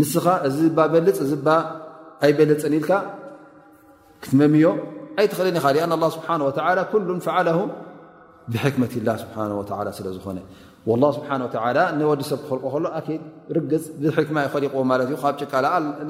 [0.00, 1.48] ንስኻ እዚ ባ በልፅ እዚ ባ
[2.24, 2.90] ኣይበልፅን ኢልካ
[4.22, 4.64] ክትመምዮ
[5.20, 7.48] ኣይትኽእልኒ ኻ ን ስብሓ ወላ ኩሉን ፈዓለ
[8.52, 9.34] ብሕክመት ላ ስሓ
[9.98, 10.38] ስለዝኾነ
[11.16, 11.28] ስብሓ
[12.00, 13.22] ንወዲሰብ ክክልቁ ከሎ ኣኪድ
[13.56, 15.52] ርግፅ ብሕክማ ይኸሊቑዎ ማለት እዩ ካብ ጭቃ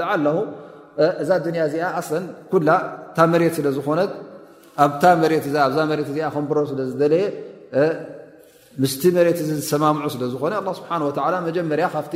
[0.01, 0.27] ዝዓለ
[1.23, 2.69] እዛ ድንያ እዚኣ ኣሰን ኩላ
[3.17, 4.11] ታ መሬት ስለ ዝኾነት
[4.85, 7.25] ኣኣብዛ መት እዚኣ ክንብሮ ስለዝደለየ
[8.83, 10.91] ምስቲ መሬት እዚ ዝሰማምዑ ስለ ዝኾነ ስብሓ
[11.49, 12.07] መጀመርያ ካብ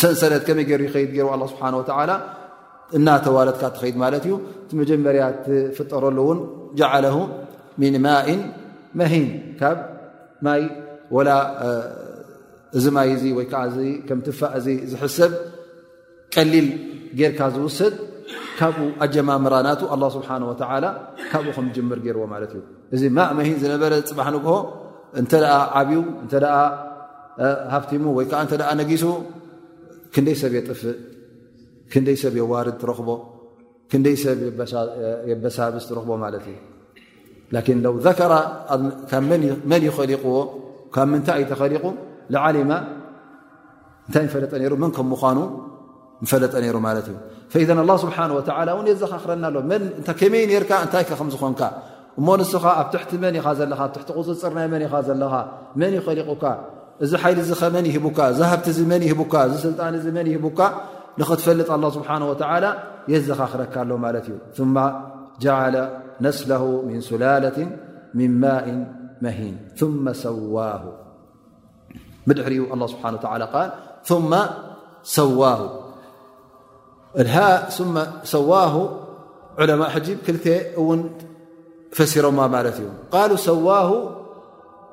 [0.00, 1.90] ሰንሰነት መይ ሩ ድ
[2.98, 4.34] እናተዋለትካ ትኸይድ ማለት እዩ
[4.64, 6.38] እቲ መጀመርያ ትፍጠረሉ እውን
[6.78, 7.16] ጃዓለሁ
[7.82, 8.40] ምን ማእን
[9.00, 9.26] መሂን
[9.60, 9.78] ካብ
[10.46, 10.62] ማይ
[11.16, 11.30] ወላ
[12.78, 15.32] እዚ ማይ እ ወይከዓከም ትፋእ እዚ ዝሕሰብ
[16.34, 16.68] ቀሊል
[17.18, 17.94] ጌርካ ዝውሰድ
[18.58, 20.84] ካብኡ ኣጀማምራናቱ ኣላ ስብሓን ወተላ
[21.32, 22.62] ካብኡ ከም ጅምር ገይርዎ ማለት እዩ
[22.96, 24.54] እዚ ማእ መሂን ዝነበረ ፅባሕ ንግሆ
[25.20, 26.32] እንተ ኣ ዓብው እንተ
[27.74, 29.04] ሃፍቲሙ ወይ ከዓ እንተ ነጊሱ
[30.14, 30.96] ክንደይ ሰብ የጥፍእ
[31.94, 33.08] ክንደይ ሰብ የዋርድ ረኽቦ
[33.90, 34.38] ክይ ሰብ
[35.30, 37.94] የበሳብስ ረክቦ እዩ ው
[39.26, 40.16] ብን ይሊዎ
[40.94, 41.84] ካብ ምንታይ ኣይተኸሊቁ
[42.44, 45.38] ዓ እንታይ ፈጠ ሩ ን ምምኑ
[46.30, 46.78] ፈጠ ሩ
[47.52, 49.80] እዩ የዘኻክረናመይ
[50.86, 53.02] እታይ ዝኾን እ
[53.34, 53.44] ን
[53.76, 54.56] ኣብት ፅፅ
[56.16, 56.44] ይሊካ
[57.04, 57.12] እዚ
[57.74, 58.18] ል ይካ
[58.50, 58.66] ሃብቲ
[59.10, 60.60] ይጣን ይካ
[61.18, 62.70] لتفلط الله سبحانه وتعالى
[63.08, 64.22] يز ركله
[64.54, 64.78] ثم
[65.40, 65.76] جعل
[66.20, 67.76] نسله من سلالة
[68.14, 70.84] من ماء مهين ثم سواه
[72.26, 73.64] بدحر الله سبحانه وتلى قا
[74.10, 74.32] ثم
[77.16, 77.42] ه
[77.76, 77.78] ث
[78.24, 78.76] سواه
[79.60, 80.36] علماء جيب كل
[80.86, 81.00] ون
[81.96, 82.24] فسر
[83.14, 83.90] قال سواه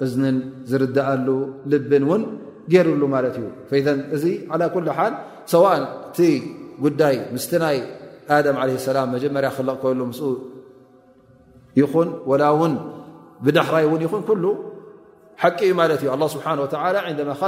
[0.02, 2.40] ان زردأل لبن ون
[2.70, 3.02] جرل
[3.40, 4.00] ي فذ
[4.52, 5.14] على كل ال
[5.46, 5.74] سواء
[7.34, 7.84] مستي
[8.30, 10.02] آدم عليه السلام ممر لق كل
[11.78, 12.74] ين ولا ن
[13.46, 14.44] بدحري كل
[15.38, 15.46] ح
[16.16, 17.44] الله سبحانه وتلى عندما خ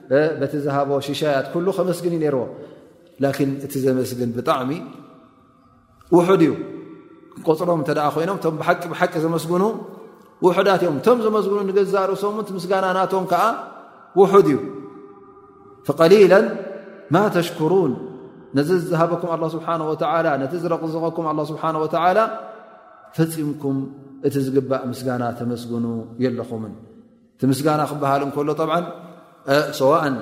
[0.39, 2.41] በቲ ዝሃቦ ሽሻያት ሉ ከመስግን እዩ ነይርዎ
[3.23, 4.71] ላን እቲ ዘመስግን ብጣዕሚ
[6.15, 6.53] ውሑድ እዩ
[7.47, 9.63] ቆፅሮም እተ ደ ኮይኖም እምብሓቂ ብሓቂ ዘመስግኑ
[10.45, 13.43] ውሑዳት እዮም እቶም ዘመስግኑ ንገዛርእሶምን ቲ ምስጋና ናቶም ከዓ
[14.19, 14.57] ውሑድ እዩ
[15.99, 16.33] ቀሊላ
[17.13, 17.93] ማ ተሽኩሩን
[18.57, 19.67] ነዚ ዝዝሃበኩም ስብሓ
[20.41, 21.63] ነቲ ዝረቕዝቀኩም ስብሓ
[22.17, 22.25] ላ
[23.15, 23.77] ፈፂምኩም
[24.27, 25.85] እቲ ዝግባእ ምስጋና ተመስግኑ
[26.23, 26.73] የለኹምን
[27.37, 28.51] እቲ ምስጋና ክበሃል እሎ
[29.79, 30.15] ሰዋእን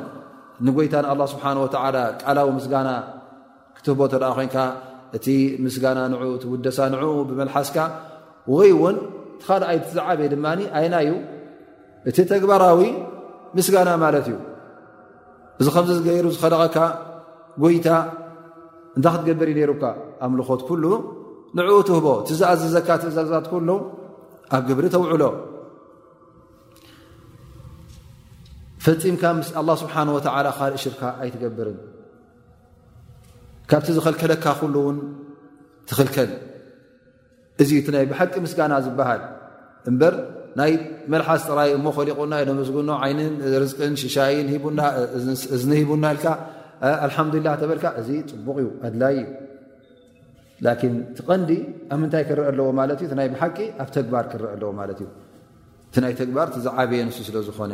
[0.66, 2.90] ንጎይታ ንኣላه ስብሓን ወዓላ ቃላዊ ምስጋና
[3.76, 4.56] ክትህቦ ተደኣ ኮንካ
[5.16, 5.26] እቲ
[5.66, 7.78] ምስጋና ንኡ እቲ ውደሳ ንኡ ብመልሓስካ
[8.54, 8.98] ወይ እውን
[9.40, 10.46] ቲኻልእኣይ ትዛዓበየ ድማ
[10.78, 11.12] ኣይና እዩ
[12.10, 12.80] እቲ ተግባራዊ
[13.58, 14.36] ምስጋና ማለት እዩ
[15.60, 16.78] እዚ ከምዚ ዝገይሩ ዝኸደቀካ
[17.64, 17.88] ጎይታ
[18.96, 19.84] እንታ ክትገበር እዩ ነሩካ
[20.24, 20.84] ኣብምልኾት ኩሉ
[21.58, 23.70] ንዕኡ ትህቦ ትዝኣዝዘካ ትእዛዛት ኩሉ
[24.56, 25.24] ኣብ ግብሪ ተውዕሎ
[28.86, 31.78] ፈፂምካ ምስ ኣላه ስብሓን ወላ ካልእ ሽፍካ ኣይትገብርን
[33.70, 34.98] ካብቲ ዝኸልከለካ ኩሉ ውን
[35.90, 36.30] ትኽልከል
[37.62, 39.22] እዚ እቲ ናይ ብሓቂ ምስጋና ዝበሃል
[39.90, 40.16] እምበር
[40.60, 40.72] ናይ
[41.14, 44.50] መልሓስ ጥራይ ሞኮሊቁና መስግኖ ዓይንን ርዝቅን ሽሻይን
[44.80, 46.26] ናእዝንሂቡና ልካ
[47.06, 49.18] ኣልሓዱላ ተበልካ እዚ ፅቡቕ እዩ ኣድላዪ
[50.66, 51.52] ላን ቲቐንዲ
[51.94, 55.10] ኣብ ምንታይ ክርአ ኣለዎ ማለት እዩ ይ ብሓቂ ኣብ ተግባር ክርአ ኣለዎ ማለት እዩ
[55.90, 57.74] እቲ ናይ ተግባር ቲዝዓብየ ኣንሱ ስለ ዝኾነ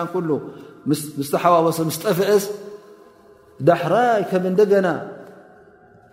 [1.42, 1.66] ሓዋወ
[2.04, 2.44] ጠፍዐስ
[3.68, 4.88] ዳሕራይ ከም እንደገና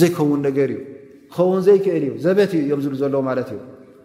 [0.00, 0.80] ዘይከውን ነገር እዩ
[1.34, 3.58] ክኸውን ዘይክእል እዩ ዘበት እዩ እዮም ዘለ ማ እዩ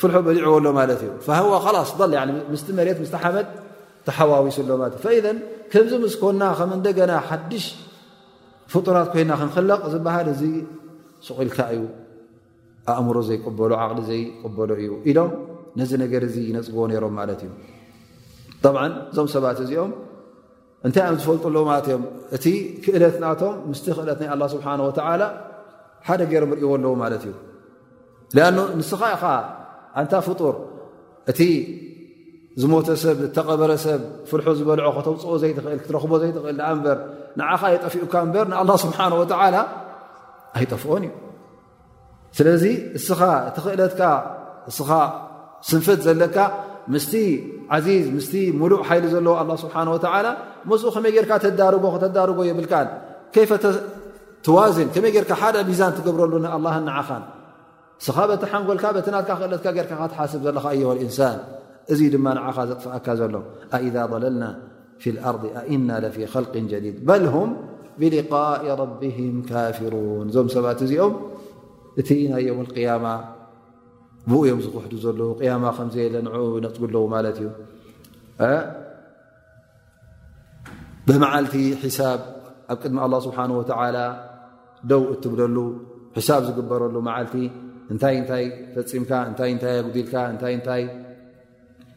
[0.00, 1.10] ፍል ሊዕዎ ሎ ማ እዩ
[1.66, 1.92] ሃ ስ
[2.78, 3.48] መት ሓመድ
[4.06, 4.70] ተሓዋዊስሎ
[5.70, 7.64] ከምዚ ምስኮና ከም እና ሓድሽ
[8.72, 10.42] ፍጡራት ኮይና ክንክልቕ ዝበሃል እዚ
[11.26, 11.82] ስቁኢልካ እዩ
[12.92, 15.30] ኣእምሮ ዘይበሎ ቕሊ ዘይቀበሎ እዩ ኢሎም
[15.78, 17.50] ነዚ ነገር እ ይነፅግዎ ሮም ማት እዩ
[18.80, 19.92] እዞም ሰባት እዚኦም
[20.86, 22.02] እንታይ ዝፈልጡ ለዎ ማ እም
[22.36, 22.44] እቲ
[22.84, 24.66] ክእለትናቶም ምስ ክእለት ናይ ስብሓ
[26.06, 27.34] ሓደ ገይሮም ርእዎ ኣለዎ ማት እዩ
[28.78, 28.90] ንስ
[30.00, 30.54] እንታ ፍጡር
[31.32, 31.40] እቲ
[32.60, 36.98] ዝሞተ ሰብ እተቐበረሰብ ፍልሑ ዝበልዖ ክተውፅኦ ዘይትኽእል ክትረኽቦ ዘይትኽእል ኣ እምበር
[37.38, 39.56] ንዓኻ ኣይጠፊኡካ እምበር ንኣላ ስብሓን ወዓላ
[40.56, 41.12] ኣይጠፍኦን እዩ
[42.36, 42.64] ስለዚ
[42.98, 44.00] እስኻ እቲ ኽእለትካ
[44.70, 44.90] እስኻ
[45.68, 46.36] ስንፍት ዘለካ
[46.94, 47.14] ምስቲ
[47.76, 50.26] ዓዚዝ ምስቲ ሙሉእ ሓይሊ ዘለዎ ኣላ ስብሓን ወዓላ
[50.70, 52.72] መኡ ከመይ ጌርካ ተዳርጎ ተዳርጎ የብልካ
[53.36, 53.50] ከይፈ
[54.44, 57.08] ተዋዝን ከመይ ጌርካ ሓደ ሚዛን ትገብረሉ ንኣላን ንዓኻ
[58.04, 60.64] ስኻበቲ ሓንጎልካ በትናትካ ክእለካ ርካ ትሓስብ ዘለካ
[61.04, 61.38] እንሳን
[61.92, 62.26] እዚ ድማ
[62.56, 63.34] ኻ ዘጥፍአካ ዘሎ
[63.94, 64.42] ذ ለልና
[65.34, 65.36] ር
[65.74, 67.36] እና ፊ خል ጀዲድ በ ه
[67.98, 71.12] ብሊقء رهም ካፊሩን እዞም ሰባት እዚኦም
[72.00, 73.04] እቲ ናይ ም اقያማ
[74.30, 75.20] ብዮም ዝክሕ ዘለ
[75.78, 76.16] ከዘየለ
[76.64, 77.48] ነፅግው እዩ
[81.08, 81.54] ብመዓቲ
[81.98, 82.00] ሳ
[82.72, 83.38] ኣብ ቅድሚ ه ስብሓ
[84.90, 85.56] ደው እትብለሉ
[86.26, 86.96] ሳብ ዝግበረሉ
[87.32, 87.36] ቲ
[87.92, 90.82] እንታይ እንታይ ፈፂምካ እንታይ እታይ ኣጉዲልካ እንታይ እንታይ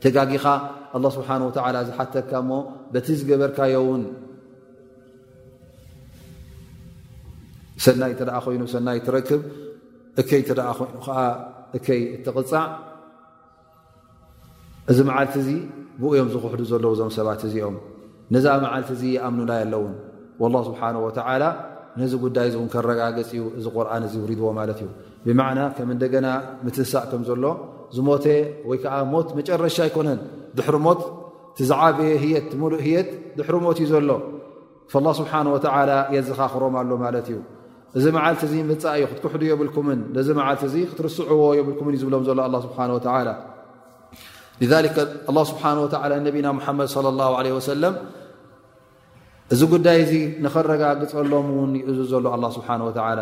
[0.03, 0.45] ተጋጊኻ
[0.97, 2.51] ኣላ ስብሓን ወተዓላ ዝሓተካ ሞ
[2.93, 4.03] በቲ ዝገበርካዮውን
[7.85, 9.41] ሰናይ እተደኣ ኮይኑ ሰናይ ትረክብ
[10.21, 12.65] እይ ይኑዓእከይ እትቕፃዕ
[14.91, 15.49] እዚ መዓልቲ እዚ
[16.01, 17.75] ብኡዮም ዝክሕዱ ዘለዉ እዞም ሰባት እዚኦም
[18.33, 19.93] ነዛ መዓልቲ እዚ ይኣምኑናይ ኣለውን
[20.55, 21.43] ላ ስብሓን ወተዓላ
[22.01, 24.89] ነዚ ጉዳይ እ እን ከረጋገፂ እዩ እዚ ቁርኣን እዚ ውሪድዎ ማለት እዩ
[25.26, 26.28] ብማዕና ከም እንደገና
[26.65, 27.45] ምትንሳእ ከም ዘሎ
[27.95, 28.26] ዝሞተ
[28.70, 30.20] ወይ ከዓ ሞት መጨረሻ ኣይኮነን
[30.57, 31.01] ድሕሪ ሞት
[31.57, 34.03] ትዝዓበየ ሂየት ትምሉእ ህየት ድሕሪ ሞት እዩ ዘሎ
[35.05, 35.57] ላ ስብሓን ወ
[36.15, 37.38] የዘኻኽሮም ኣሎ ማለት እዩ
[37.97, 42.38] እዚ መዓልቲ እዚ መፃ ዩ ክትኩሕዱ የብልኩምን ነዚ መዓልቲ እዚ ክትርስዕዎ የብልኩምን እዩ ዝብሎም ዘሎ
[42.47, 42.78] ኣ ስብሓ
[45.41, 45.86] ወ ስብሓ ወ
[46.28, 47.95] ነቢና ሓመድ ለ ላ ለ ወሰለም
[49.53, 50.13] እዚ ጉዳይ እዚ
[50.45, 52.82] ንኽረጋግፀሎም ውን ይእዙ ዘሎ ኣላ ስብሓን
[53.20, 53.22] ላ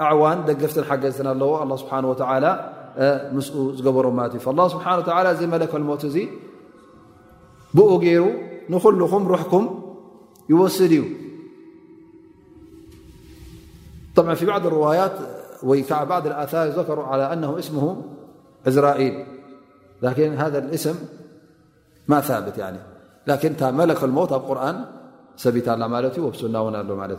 [0.00, 2.50] أن دفت جزت ال الله سبحانه وتعلى
[3.34, 3.40] ر
[4.38, 6.04] فالله سانه وتلى لك المت
[7.74, 8.28] بقو ر
[8.70, 9.64] نلم رحكم
[10.52, 11.00] يوسد ي
[14.16, 15.14] بع في بعض الروايات
[16.12, 17.84] بعض الثار كر على أنه اسمه
[18.86, 19.14] رائيل
[20.02, 20.94] لكن هذا الاسم
[22.08, 22.56] ما ثابت
[23.26, 24.76] لكنملك المت قرن
[25.42, 25.60] سي
[26.40, 27.18] سن ل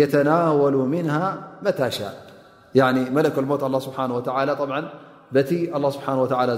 [0.00, 1.80] የተናወሉ መሞት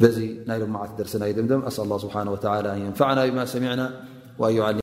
[0.00, 3.86] بزي نايل معت درسنا يدمدم أسأل الله سبحانه وتعالى أن ينفعنا بما سمعنا
[4.38, 4.76] وأن عم